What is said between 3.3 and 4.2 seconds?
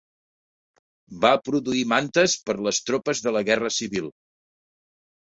la Guerra Civil.